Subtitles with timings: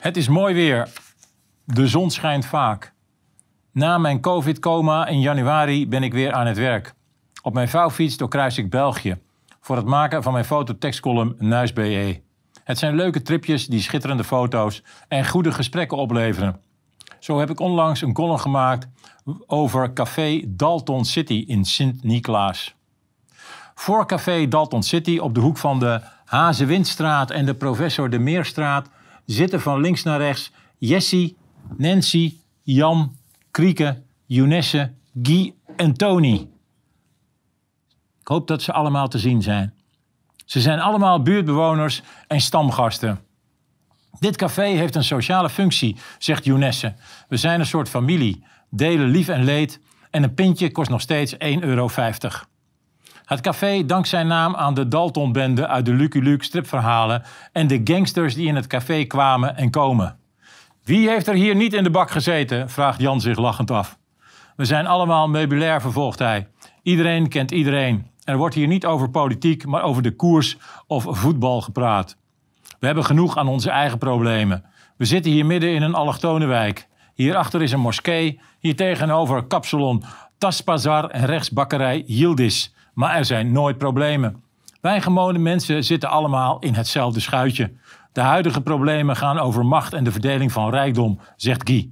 [0.00, 0.88] Het is mooi weer.
[1.64, 2.92] De zon schijnt vaak.
[3.72, 6.94] Na mijn covid-coma in januari ben ik weer aan het werk.
[7.42, 9.18] Op mijn vouwfiets doorkruis ik België.
[9.60, 12.20] Voor het maken van mijn fototekstcolumn Nuis.be.
[12.64, 16.60] Het zijn leuke tripjes die schitterende foto's en goede gesprekken opleveren.
[17.18, 18.88] Zo heb ik onlangs een column gemaakt
[19.46, 22.74] over café Dalton City in Sint-Niklaas.
[23.74, 28.88] Voor café Dalton City op de hoek van de Hazewindstraat en de Professor de Meerstraat
[29.32, 31.36] zitten van links naar rechts Jessie,
[31.76, 33.16] Nancy, Jan,
[33.50, 36.48] Krieke, Junesse, Guy en Tony.
[38.20, 39.74] Ik hoop dat ze allemaal te zien zijn.
[40.44, 43.20] Ze zijn allemaal buurtbewoners en stamgasten.
[44.18, 46.94] Dit café heeft een sociale functie, zegt Junesse.
[47.28, 51.34] We zijn een soort familie, delen lief en leed en een pintje kost nog steeds
[51.34, 51.88] 1,50 euro.
[53.30, 57.80] Het café dankt zijn naam aan de Dalton-bende uit de Lucky Luke stripverhalen en de
[57.84, 60.18] gangsters die in het café kwamen en komen.
[60.84, 62.70] Wie heeft er hier niet in de bak gezeten?
[62.70, 63.98] vraagt Jan zich lachend af.
[64.56, 66.48] We zijn allemaal meubilair, vervolgt hij.
[66.82, 68.06] Iedereen kent iedereen.
[68.24, 72.16] Er wordt hier niet over politiek, maar over de koers of voetbal gepraat.
[72.78, 74.64] We hebben genoeg aan onze eigen problemen.
[74.96, 76.88] We zitten hier midden in een allochtone wijk.
[77.14, 80.04] Hierachter is een moskee, hier tegenover kapsalon
[80.40, 82.68] Taspazar en rechts bakkerij Yildiz.
[82.94, 84.42] Maar er zijn nooit problemen.
[84.80, 87.72] Wij gewone mensen zitten allemaal in hetzelfde schuitje.
[88.12, 91.90] De huidige problemen gaan over macht en de verdeling van rijkdom, zegt Guy.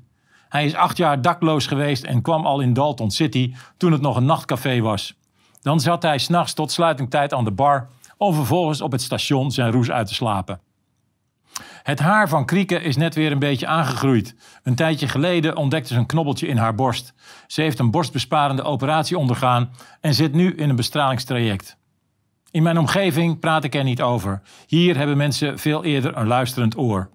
[0.48, 4.16] Hij is acht jaar dakloos geweest en kwam al in Dalton City toen het nog
[4.16, 5.14] een nachtcafé was.
[5.62, 9.72] Dan zat hij s'nachts tot sluitingtijd aan de bar om vervolgens op het station zijn
[9.72, 10.60] roes uit te slapen.
[11.88, 14.34] Het haar van Krieke is net weer een beetje aangegroeid.
[14.62, 17.14] Een tijdje geleden ontdekte ze een knobbeltje in haar borst.
[17.46, 21.76] Ze heeft een borstbesparende operatie ondergaan en zit nu in een bestralingstraject.
[22.50, 24.42] In mijn omgeving praat ik er niet over.
[24.66, 27.10] Hier hebben mensen veel eerder een luisterend oor.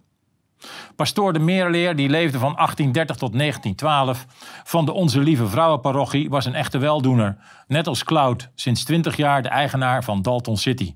[0.95, 4.25] Pastoor de Meerleer, die leefde van 1830 tot 1912,
[4.63, 7.37] van de Onze Lieve Vrouwenparochie, was een echte weldoener.
[7.67, 10.95] Net als Cloud, sinds 20 jaar de eigenaar van Dalton City.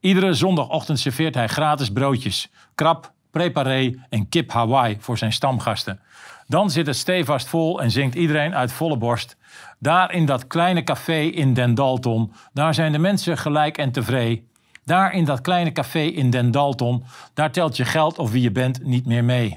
[0.00, 6.00] Iedere zondagochtend serveert hij gratis broodjes, krab, preparé en kip Hawaii voor zijn stamgasten.
[6.46, 9.36] Dan zit het stevast vol en zingt iedereen uit volle borst.
[9.78, 14.46] Daar in dat kleine café in Den Dalton, daar zijn de mensen gelijk en tevreden.
[14.84, 17.04] Daar in dat kleine café in Den Dalton,
[17.34, 19.56] daar telt je geld of wie je bent niet meer mee.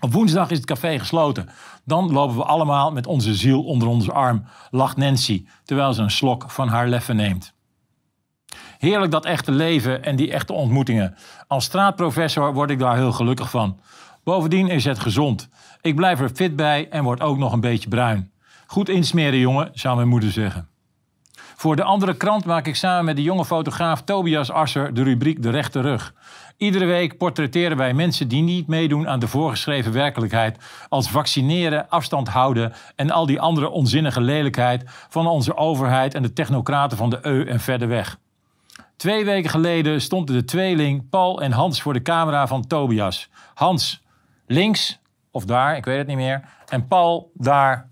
[0.00, 1.48] Op woensdag is het café gesloten.
[1.84, 6.10] Dan lopen we allemaal met onze ziel onder onze arm, lacht Nancy, terwijl ze een
[6.10, 7.53] slok van haar leffen neemt.
[8.78, 11.14] Heerlijk dat echte leven en die echte ontmoetingen.
[11.46, 13.80] Als straatprofessor word ik daar heel gelukkig van.
[14.24, 15.48] Bovendien is het gezond.
[15.80, 18.32] Ik blijf er fit bij en word ook nog een beetje bruin.
[18.66, 20.68] Goed insmeren, jongen, zou mijn moeder zeggen.
[21.56, 25.42] Voor de andere krant maak ik samen met de jonge fotograaf Tobias Asser de rubriek
[25.42, 26.14] De Rechte Rug.
[26.56, 30.58] Iedere week portretteren wij mensen die niet meedoen aan de voorgeschreven werkelijkheid,
[30.88, 36.32] als vaccineren, afstand houden en al die andere onzinnige lelijkheid van onze overheid en de
[36.32, 38.18] technocraten van de EU en verder weg.
[39.04, 43.28] Twee weken geleden stonden de tweeling Paul en Hans voor de camera van Tobias.
[43.54, 44.02] Hans
[44.46, 45.00] links
[45.30, 46.48] of daar, ik weet het niet meer.
[46.68, 47.90] En Paul daar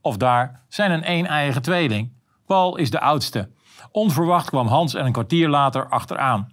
[0.00, 2.12] of daar zijn een een-eigen tweeling.
[2.46, 3.50] Paul is de oudste.
[3.90, 6.52] Onverwacht kwam Hans er een kwartier later achteraan.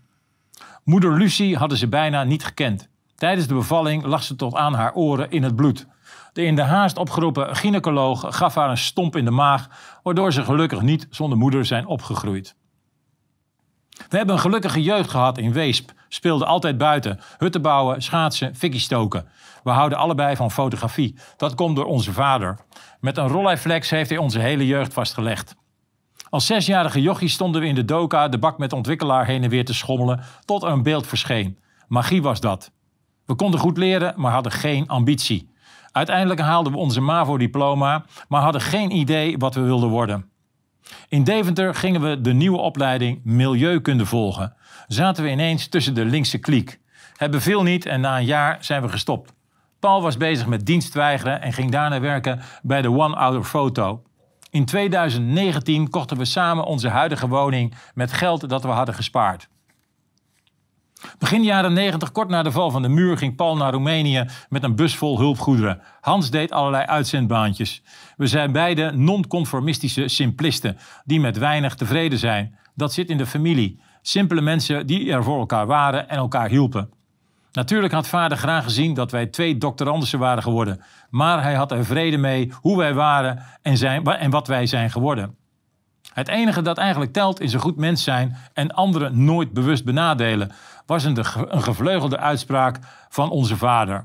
[0.84, 2.90] Moeder Lucie hadden ze bijna niet gekend.
[3.16, 5.88] Tijdens de bevalling lag ze tot aan haar oren in het bloed.
[6.34, 9.68] De in de haast opgeroepen gynaecoloog gaf haar een stomp in de maag,
[10.04, 12.60] waardoor ze gelukkig niet zonder moeder zijn opgegroeid.
[14.10, 15.92] We hebben een gelukkige jeugd gehad in Weesp.
[16.08, 17.20] Speelden altijd buiten.
[17.38, 19.28] Hutten bouwen, schaatsen, fikkie stoken.
[19.64, 21.16] We houden allebei van fotografie.
[21.38, 22.58] Dat komt door onze vader.
[23.00, 25.56] Met een rolleiflex heeft hij onze hele jeugd vastgelegd.
[26.30, 29.66] Als zesjarige jochie stonden we in de doka de bak met ontwikkelaar heen en weer
[29.66, 31.58] te schommelen tot er een beeld verscheen.
[31.88, 32.72] Magie was dat.
[33.26, 35.50] We konden goed leren, maar hadden geen ambitie.
[35.92, 40.31] Uiteindelijk haalden we onze MAVO-diploma, maar hadden geen idee wat we wilden worden.
[41.08, 44.54] In Deventer gingen we de nieuwe opleiding Milieukunde volgen.
[44.88, 46.80] Zaten we ineens tussen de linkse kliek.
[47.16, 49.34] Het beviel niet en na een jaar zijn we gestopt.
[49.80, 54.04] Paul was bezig met dienstweigeren en ging daarna werken bij de One Hour Photo.
[54.50, 59.50] In 2019 kochten we samen onze huidige woning met geld dat we hadden gespaard.
[61.18, 64.64] Begin jaren 90, kort na de val van de muur, ging Paul naar Roemenië met
[64.64, 65.82] een bus vol hulpgoederen.
[66.02, 67.84] Hans deed allerlei uitzendbaantjes.
[68.18, 72.56] We zijn beide non-conformistische simplisten die met weinig tevreden zijn.
[72.76, 73.80] Dat zit in de familie.
[74.02, 76.90] Simpele mensen die er voor elkaar waren en elkaar hielpen.
[77.52, 81.86] Natuurlijk had vader graag gezien dat wij twee doctorandissen waren geworden, maar hij had er
[81.86, 85.36] vrede mee hoe wij waren en, zijn, en wat wij zijn geworden.
[86.14, 90.52] Het enige dat eigenlijk telt is een goed mens zijn en anderen nooit bewust benadelen,
[90.86, 91.26] was een,
[91.62, 92.80] gevleugelde uitspraak
[93.10, 94.02] van onze vader.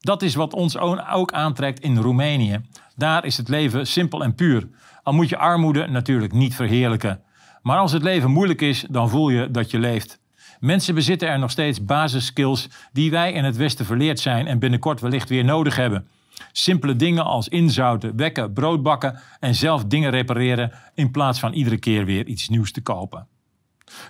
[0.00, 2.60] Dat is wat ons ook aantrekt in Roemenië.
[2.96, 4.68] Daar is het leven simpel en puur.
[5.02, 7.22] Al moet je armoede natuurlijk niet verheerlijken.
[7.62, 10.18] Maar als het leven moeilijk is, dan voel je dat je leeft.
[10.60, 15.00] Mensen bezitten er nog steeds basisskills die wij in het Westen verleerd zijn en binnenkort
[15.00, 16.08] wellicht weer nodig hebben.
[16.52, 21.78] Simpele dingen als inzouten, wekken, brood bakken en zelf dingen repareren in plaats van iedere
[21.78, 23.26] keer weer iets nieuws te kopen.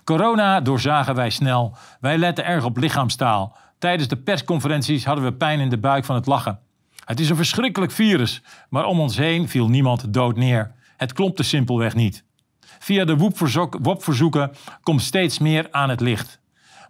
[0.05, 1.77] Corona doorzagen wij snel.
[2.01, 3.57] Wij letten erg op lichaamstaal.
[3.79, 6.59] Tijdens de persconferenties hadden we pijn in de buik van het lachen.
[7.05, 10.75] Het is een verschrikkelijk virus, maar om ons heen viel niemand dood neer.
[10.97, 12.25] Het klompte simpelweg niet.
[12.61, 13.17] Via de
[13.83, 14.51] WOP-verzoeken
[14.83, 16.41] komt steeds meer aan het licht.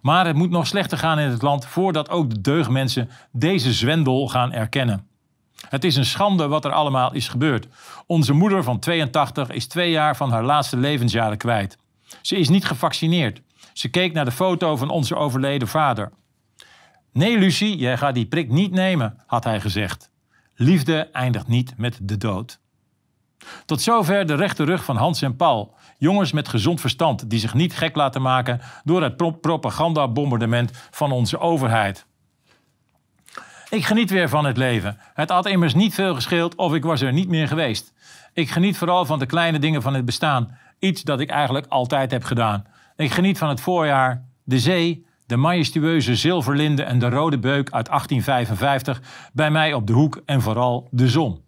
[0.01, 4.27] Maar het moet nog slechter gaan in het land voordat ook de deugdmensen deze zwendel
[4.27, 5.07] gaan erkennen.
[5.69, 7.67] Het is een schande wat er allemaal is gebeurd.
[8.05, 11.77] Onze moeder van 82 is twee jaar van haar laatste levensjaren kwijt.
[12.21, 13.41] Ze is niet gevaccineerd.
[13.73, 16.11] Ze keek naar de foto van onze overleden vader.
[17.13, 20.09] Nee, Lucie, jij gaat die prik niet nemen, had hij gezegd.
[20.55, 22.59] Liefde eindigt niet met de dood.
[23.65, 25.73] Tot zover de rechte rug van Hans en Paul.
[25.97, 31.39] Jongens met gezond verstand die zich niet gek laten maken door het propagandabombardement van onze
[31.39, 32.05] overheid.
[33.75, 34.97] Ik geniet weer van het leven.
[35.13, 37.93] Het had immers niet veel gescheeld of ik was er niet meer geweest.
[38.33, 40.57] Ik geniet vooral van de kleine dingen van het bestaan.
[40.79, 42.65] Iets dat ik eigenlijk altijd heb gedaan.
[42.95, 47.87] Ik geniet van het voorjaar, de zee, de majestueuze zilverlinde en de rode beuk uit
[47.87, 49.01] 1855
[49.33, 51.41] bij mij op de hoek en vooral de zon.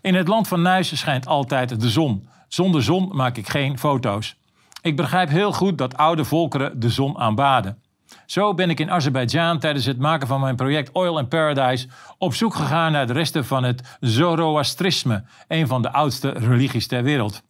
[0.00, 2.28] In het land van Nuis schijnt altijd de zon.
[2.48, 4.36] Zonder zon maak ik geen foto's.
[4.82, 7.82] Ik begrijp heel goed dat oude volkeren de zon aanbaden.
[8.30, 11.88] Zo ben ik in Azerbeidzjan tijdens het maken van mijn project Oil and Paradise
[12.18, 17.02] op zoek gegaan naar de resten van het Zoroastrisme, een van de oudste religies ter
[17.02, 17.42] wereld.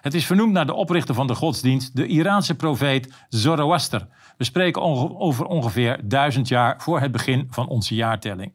[0.00, 4.06] Het is vernoemd naar de oprichter van de godsdienst, de Iraanse profeet Zoroaster.
[4.36, 4.82] We spreken
[5.18, 8.52] over ongeveer duizend jaar voor het begin van onze jaartelling.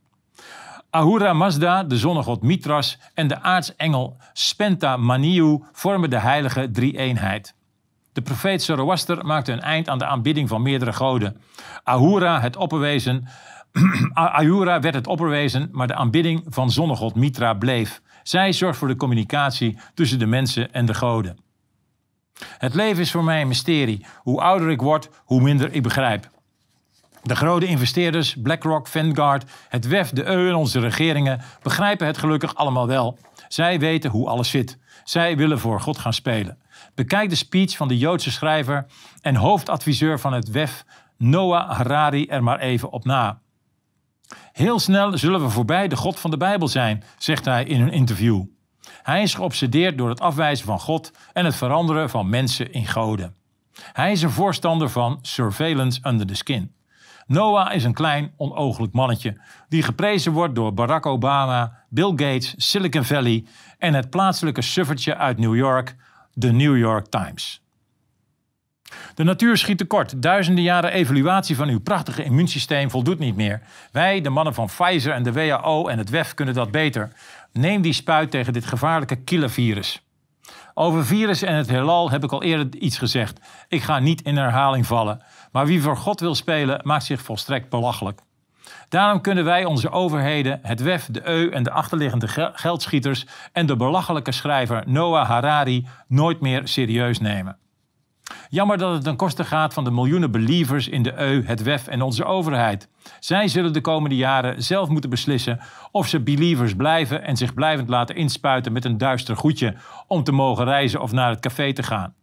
[0.90, 7.58] Ahura Mazda, de zonnegod Mitras en de aartsengel Spenta Maniu vormen de heilige drie-eenheid.
[8.14, 11.42] De profeet Zoroaster maakte een eind aan de aanbidding van meerdere goden.
[11.84, 13.28] Ahura, het opperwezen,
[14.14, 18.02] Ahura werd het opperwezen, maar de aanbidding van zonnegod Mitra bleef.
[18.24, 21.38] Zij zorgt voor de communicatie tussen de mensen en de goden.
[22.58, 24.06] Het leven is voor mij een mysterie.
[24.18, 26.30] Hoe ouder ik word, hoe minder ik begrijp.
[27.24, 32.56] De grote investeerders, BlackRock, Vanguard, het WEF, de EU en onze regeringen begrijpen het gelukkig
[32.56, 33.18] allemaal wel.
[33.48, 34.78] Zij weten hoe alles zit.
[35.04, 36.58] Zij willen voor God gaan spelen.
[36.96, 38.86] Bekijk de speech van de Joodse schrijver
[39.22, 40.86] en hoofdadviseur van het WEF,
[41.18, 43.40] Noah Harari, er maar even op na.
[44.52, 47.92] Heel snel zullen we voorbij de God van de Bijbel zijn, zegt hij in een
[47.92, 48.44] interview.
[49.02, 53.36] Hij is geobsedeerd door het afwijzen van God en het veranderen van mensen in goden.
[53.82, 56.74] Hij is een voorstander van surveillance under the skin.
[57.30, 59.38] Noah is een klein, onooglijk mannetje
[59.68, 63.46] die geprezen wordt door Barack Obama, Bill Gates, Silicon Valley
[63.78, 65.96] en het plaatselijke suffertje uit New York,
[66.34, 67.62] de New York Times.
[69.16, 70.22] De natuur schiet tekort.
[70.22, 73.62] Duizenden jaren evaluatie van uw prachtige immuunsysteem voldoet niet meer.
[73.92, 77.12] Wij, de mannen van Pfizer en de WHO en het WEF, kunnen dat beter.
[77.52, 80.02] Neem die spuit tegen dit gevaarlijke killervirus.
[80.74, 83.40] Over virus en het heelal heb ik al eerder iets gezegd.
[83.68, 85.22] Ik ga niet in herhaling vallen.
[85.52, 88.22] Maar wie voor God wil spelen, maakt zich volstrekt belachelijk.
[88.90, 93.76] Daarom kunnen wij onze overheden, het WEF, de EU en de achterliggende geldschieters en de
[93.76, 97.58] belachelijke schrijver Noah Harari nooit meer serieus nemen.
[98.50, 101.88] Jammer dat het ten koste gaat van de miljoenen believers in de EU, het WEF
[101.88, 102.90] en onze overheid.
[103.20, 105.60] Zij zullen de komende jaren zelf moeten beslissen
[105.92, 109.76] of ze believers blijven en zich blijvend laten inspuiten met een duister goedje
[110.08, 112.14] om te mogen reizen of naar het café te gaan.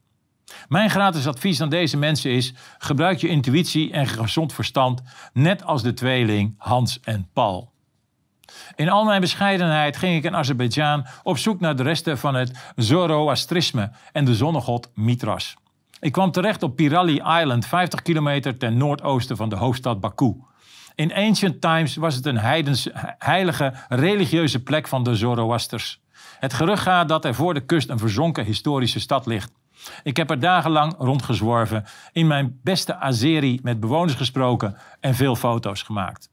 [0.69, 5.83] Mijn gratis advies aan deze mensen is: gebruik je intuïtie en gezond verstand, net als
[5.83, 7.75] de tweeling Hans en Paul.
[8.75, 12.73] In al mijn bescheidenheid ging ik in Azerbeidzjan op zoek naar de resten van het
[12.76, 15.57] Zoroastrisme en de zonnegod Mitras.
[16.00, 20.35] Ik kwam terecht op Pirali Island, 50 kilometer ten noordoosten van de hoofdstad Baku.
[20.95, 22.88] In ancient times was het een heidens,
[23.19, 26.00] heilige religieuze plek van de Zoroasters.
[26.38, 29.53] Het gerucht gaat dat er voor de kust een verzonken historische stad ligt.
[30.02, 35.83] Ik heb er dagenlang rondgezworven, in mijn beste Azeri met bewoners gesproken en veel foto's
[35.83, 36.28] gemaakt.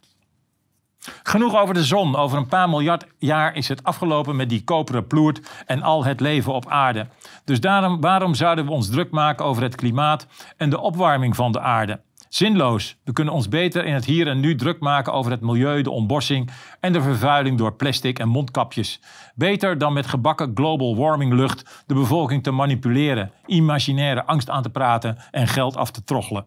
[1.24, 2.16] Genoeg over de zon.
[2.16, 6.20] Over een paar miljard jaar is het afgelopen met die koperen ploert en al het
[6.20, 7.08] leven op aarde.
[7.46, 11.52] Dus daarom, waarom zouden we ons druk maken over het klimaat en de opwarming van
[11.52, 12.02] de aarde?
[12.34, 12.96] Zinloos.
[13.04, 15.90] We kunnen ons beter in het hier en nu druk maken over het milieu, de
[15.90, 19.00] ontbossing en de vervuiling door plastic en mondkapjes.
[19.36, 24.70] Beter dan met gebakken global warming lucht de bevolking te manipuleren, imaginaire angst aan te
[24.70, 26.46] praten en geld af te troggelen.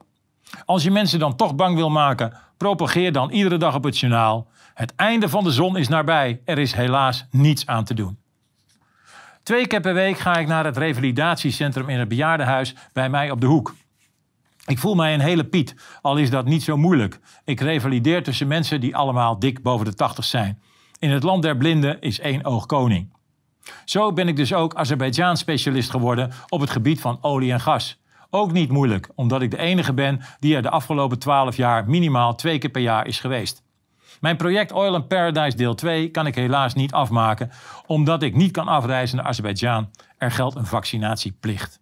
[0.65, 4.49] Als je mensen dan toch bang wil maken, propageer dan iedere dag op het journaal.
[4.75, 6.41] Het einde van de zon is nabij.
[6.45, 8.19] Er is helaas niets aan te doen.
[9.43, 13.41] Twee keer per week ga ik naar het revalidatiecentrum in het bejaardenhuis bij mij op
[13.41, 13.75] de hoek.
[14.67, 17.21] Ik voel mij een hele Piet, al is dat niet zo moeilijk.
[17.45, 20.63] Ik revalideer tussen mensen die allemaal dik boven de 80 zijn.
[20.99, 23.15] In het land der blinden is één oog koning.
[23.85, 28.01] Zo ben ik dus ook Azerbeidzjan-specialist geworden op het gebied van olie en gas.
[28.31, 32.35] Ook niet moeilijk, omdat ik de enige ben die er de afgelopen 12 jaar minimaal
[32.35, 33.63] twee keer per jaar is geweest.
[34.21, 37.51] Mijn project Oil and Paradise deel 2 kan ik helaas niet afmaken,
[37.87, 39.91] omdat ik niet kan afreizen naar Azerbeidzjan.
[40.19, 41.81] Er geldt een vaccinatieplicht.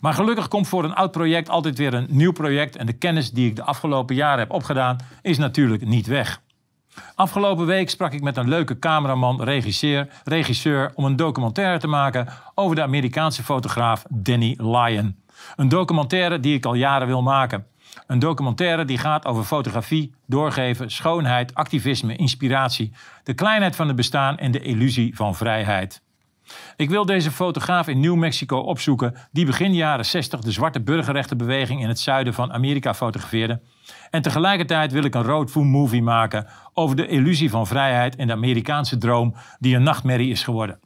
[0.00, 3.30] Maar gelukkig komt voor een oud project altijd weer een nieuw project en de kennis
[3.30, 6.40] die ik de afgelopen jaren heb opgedaan is natuurlijk niet weg.
[7.14, 12.28] Afgelopen week sprak ik met een leuke cameraman, regisseur, regisseur om een documentaire te maken
[12.54, 15.16] over de Amerikaanse fotograaf Danny Lyon.
[15.56, 17.66] Een documentaire die ik al jaren wil maken.
[18.06, 22.92] Een documentaire die gaat over fotografie, doorgeven, schoonheid, activisme, inspiratie,
[23.22, 26.02] de kleinheid van het bestaan en de illusie van vrijheid.
[26.76, 31.82] Ik wil deze fotograaf in New Mexico opzoeken die begin jaren 60 de zwarte burgerrechtenbeweging
[31.82, 33.60] in het zuiden van Amerika fotografeerde.
[34.10, 38.32] En tegelijkertijd wil ik een road movie maken over de illusie van vrijheid en de
[38.32, 40.80] Amerikaanse droom die een nachtmerrie is geworden.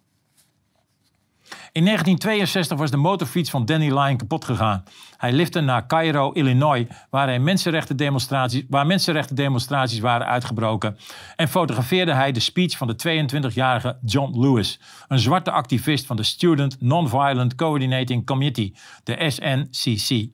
[1.72, 4.84] In 1962 was de motorfiets van Danny Lyon kapot gegaan.
[5.16, 10.96] Hij lifte naar Cairo, Illinois, waar, hij mensenrechtendemonstraties, waar mensenrechtendemonstraties waren uitgebroken.
[11.36, 16.22] En fotografeerde hij de speech van de 22-jarige John Lewis, een zwarte activist van de
[16.22, 20.28] Student Nonviolent Coordinating Committee, de SNCC.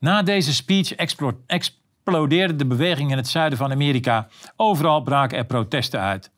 [0.00, 0.92] Na deze speech
[1.46, 4.28] explodeerde de beweging in het zuiden van Amerika.
[4.56, 6.30] Overal braken er protesten uit.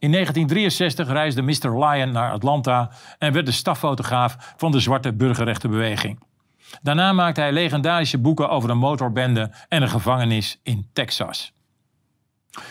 [0.00, 1.84] In 1963 reisde Mr.
[1.84, 6.22] Lyon naar Atlanta en werd de staffotograaf van de zwarte burgerrechtenbeweging.
[6.82, 11.52] Daarna maakte hij legendarische boeken over een motorbende en een gevangenis in Texas.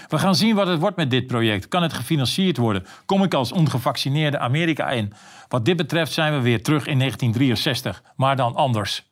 [0.07, 1.67] We gaan zien wat het wordt met dit project.
[1.67, 2.85] Kan het gefinancierd worden?
[3.05, 5.13] Kom ik als ongevaccineerde Amerika in?
[5.47, 9.07] Wat dit betreft zijn we weer terug in 1963, maar dan anders.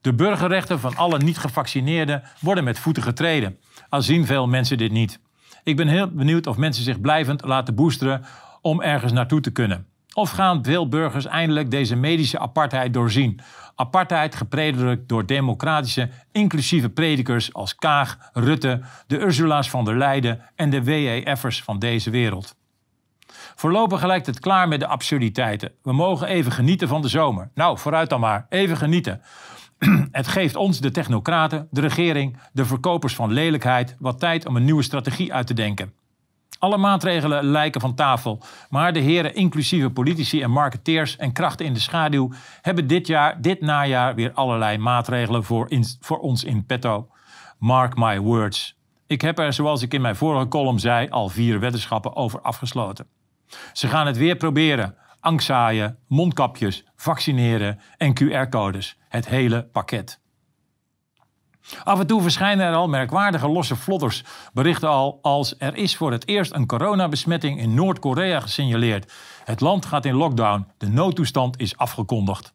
[0.00, 3.58] De burgerrechten van alle niet-gevaccineerden worden met voeten getreden.
[3.88, 5.20] Al zien veel mensen dit niet.
[5.64, 8.24] Ik ben heel benieuwd of mensen zich blijvend laten boosteren
[8.60, 9.86] om ergens naartoe te kunnen.
[10.14, 13.40] Of gaan veel burgers eindelijk deze medische apartheid doorzien?
[13.74, 20.70] Apartheid gepredikt door democratische, inclusieve predikers als Kaag, Rutte, de Ursula's van der Leyen en
[20.70, 22.54] de WEF'ers van deze wereld.
[23.54, 25.72] Voorlopig lijkt het klaar met de absurditeiten.
[25.82, 27.50] We mogen even genieten van de zomer.
[27.54, 29.22] Nou, vooruit dan maar, even genieten.
[30.10, 34.64] Het geeft ons, de technocraten, de regering, de verkopers van lelijkheid, wat tijd om een
[34.64, 35.92] nieuwe strategie uit te denken.
[36.58, 41.72] Alle maatregelen lijken van tafel, maar de heren inclusieve politici en marketeers en krachten in
[41.72, 45.68] de schaduw hebben dit jaar, dit najaar weer allerlei maatregelen voor,
[46.00, 47.08] voor ons in petto.
[47.58, 48.76] Mark my words.
[49.06, 53.06] Ik heb er, zoals ik in mijn vorige column zei, al vier weddenschappen over afgesloten.
[53.72, 58.96] Ze gaan het weer proberen angstzaaien, mondkapjes, vaccineren en QR-codes.
[59.08, 60.20] Het hele pakket.
[61.84, 64.24] Af en toe verschijnen er al merkwaardige losse flodders.
[64.52, 69.12] Berichten al als er is voor het eerst een coronabesmetting in Noord-Korea gesignaleerd.
[69.44, 70.66] Het land gaat in lockdown.
[70.78, 72.52] De noodtoestand is afgekondigd.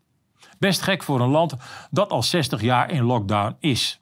[0.59, 1.53] Best gek voor een land
[1.91, 3.99] dat al 60 jaar in lockdown is.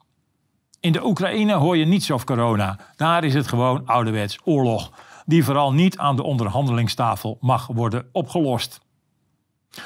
[0.80, 2.80] In de Oekraïne hoor je niets over corona.
[2.96, 4.92] Daar is het gewoon ouderwets oorlog
[5.26, 8.84] die vooral niet aan de onderhandelingstafel mag worden opgelost.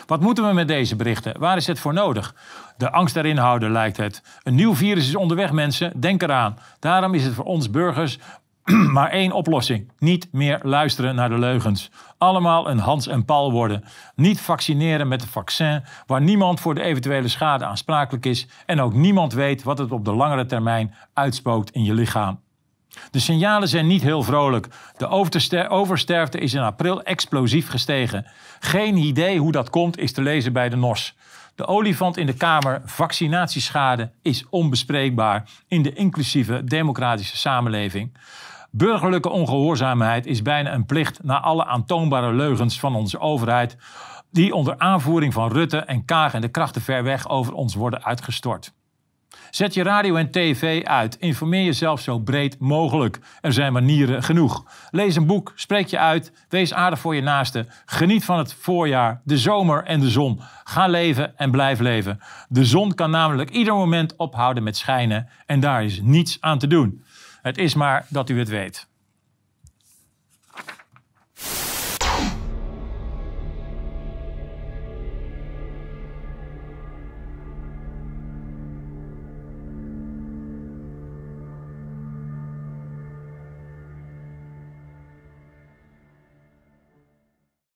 [0.05, 1.39] Wat moeten we met deze berichten?
[1.39, 2.35] Waar is het voor nodig?
[2.77, 4.23] De angst erin houden lijkt het.
[4.43, 5.99] Een nieuw virus is onderweg, mensen.
[5.99, 6.57] Denk eraan.
[6.79, 8.19] Daarom is het voor ons burgers
[8.97, 9.91] maar één oplossing.
[9.99, 11.91] Niet meer luisteren naar de leugens.
[12.17, 13.83] Allemaal een Hans en Paul worden.
[14.15, 18.93] Niet vaccineren met een vaccin waar niemand voor de eventuele schade aansprakelijk is en ook
[18.93, 22.39] niemand weet wat het op de langere termijn uitspookt in je lichaam.
[23.11, 24.67] De signalen zijn niet heel vrolijk.
[24.97, 25.07] De
[25.69, 28.25] oversterfte is in april explosief gestegen.
[28.59, 31.15] Geen idee hoe dat komt is te lezen bij de NOS.
[31.55, 38.17] De olifant in de Kamer, vaccinatieschade, is onbespreekbaar in de inclusieve democratische samenleving.
[38.71, 43.77] Burgerlijke ongehoorzaamheid is bijna een plicht na alle aantoonbare leugens van onze overheid,
[44.31, 48.03] die onder aanvoering van Rutte en Kaag en de krachten ver weg over ons worden
[48.03, 48.73] uitgestort.
[49.49, 51.17] Zet je radio en tv uit.
[51.19, 53.19] Informeer jezelf zo breed mogelijk.
[53.41, 54.65] Er zijn manieren genoeg.
[54.91, 57.69] Lees een boek, spreek je uit, wees aardig voor je naasten.
[57.85, 60.41] Geniet van het voorjaar, de zomer en de zon.
[60.63, 62.19] Ga leven en blijf leven.
[62.47, 66.67] De zon kan namelijk ieder moment ophouden met schijnen en daar is niets aan te
[66.67, 67.03] doen.
[67.41, 68.87] Het is maar dat u het weet.